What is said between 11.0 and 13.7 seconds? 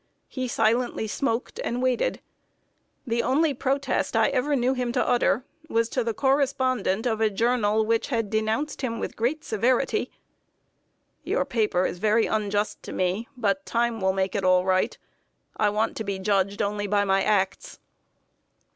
"Your paper is very unjust to me; but